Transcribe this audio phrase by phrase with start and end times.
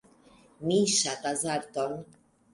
[0.69, 1.95] Mi ŝatas arton.